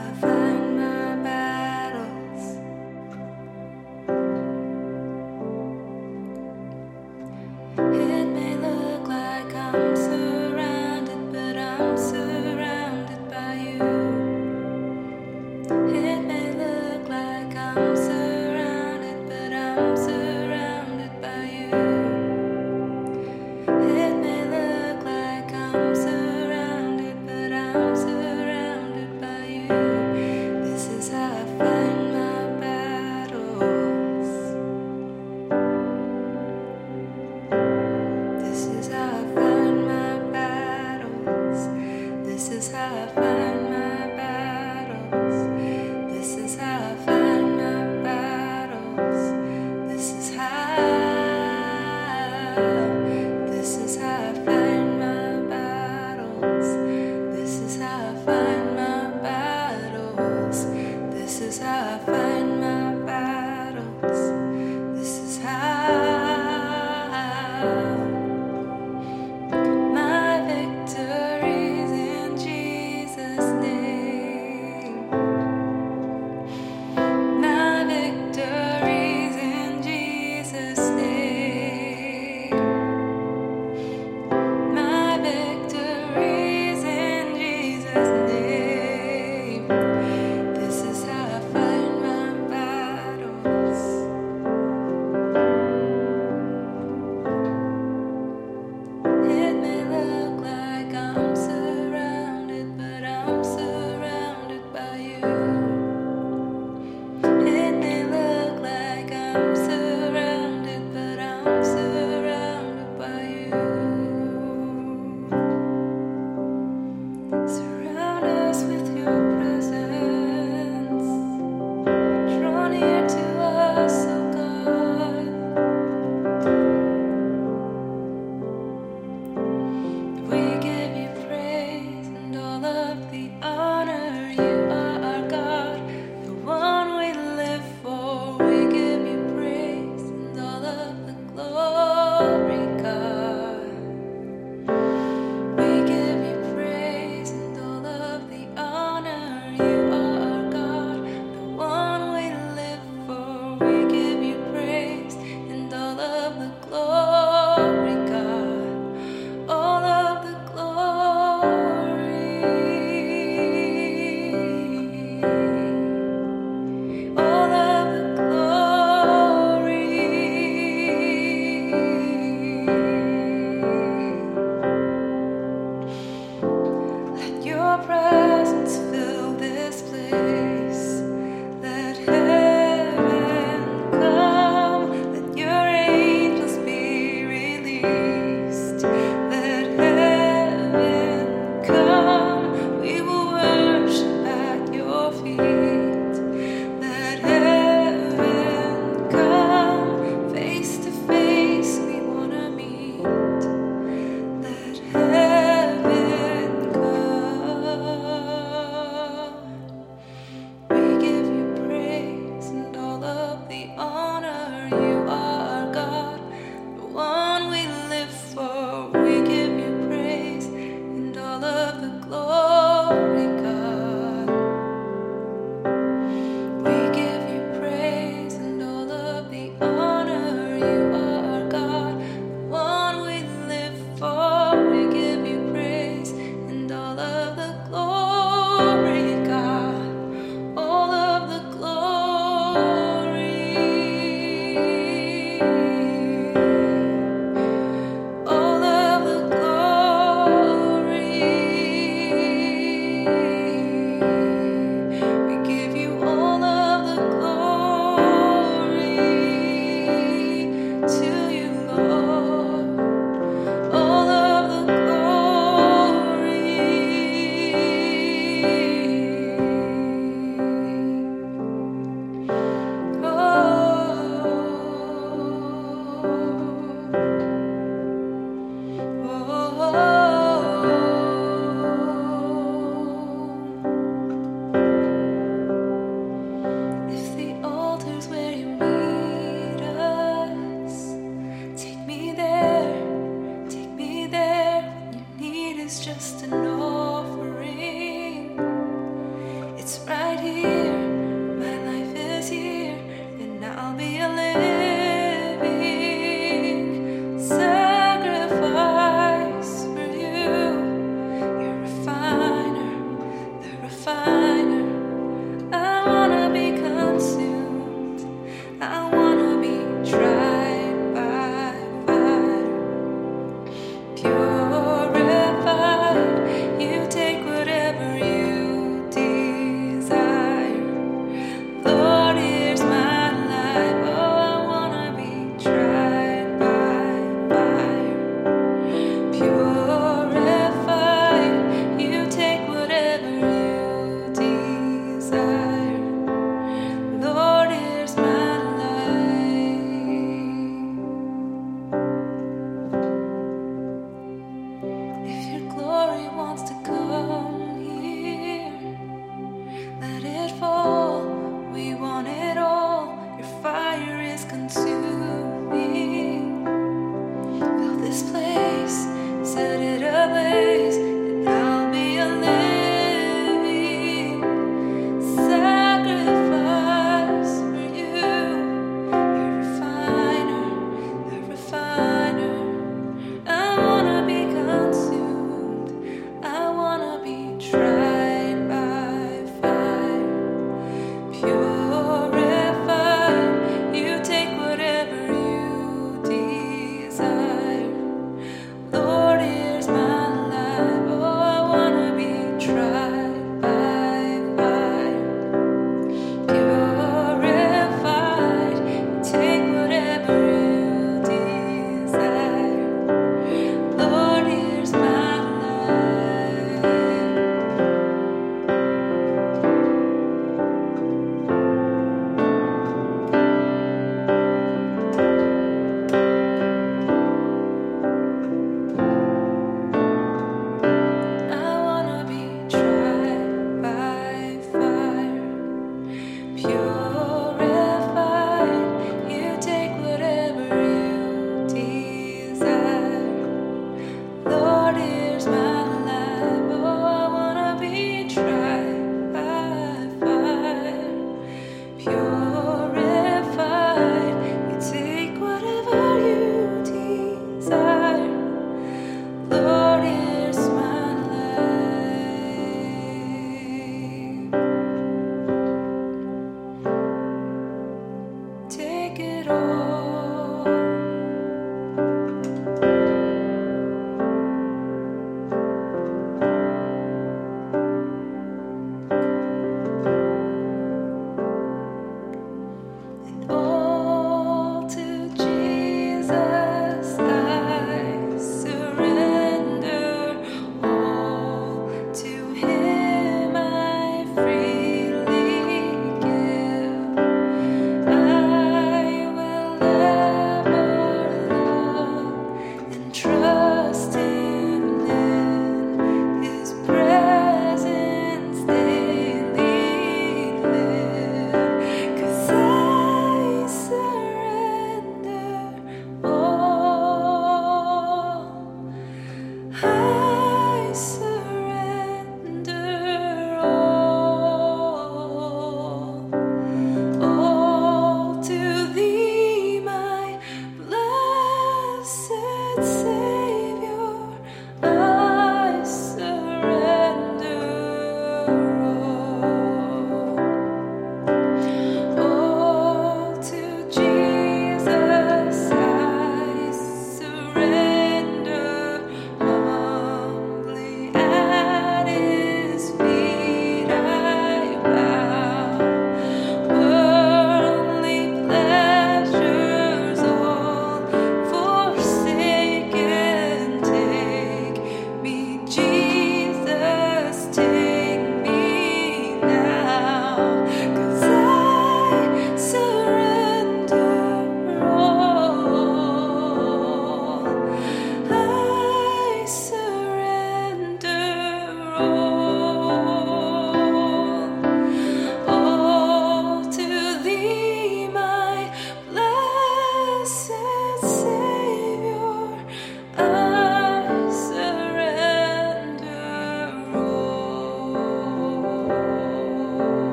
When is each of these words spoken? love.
love. 0.00 0.29